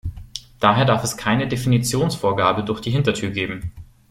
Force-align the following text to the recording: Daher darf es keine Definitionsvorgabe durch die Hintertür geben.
Daher 0.59 0.85
darf 0.85 1.03
es 1.03 1.15
keine 1.15 1.47
Definitionsvorgabe 1.47 2.63
durch 2.63 2.79
die 2.81 2.89
Hintertür 2.89 3.29
geben. 3.29 3.71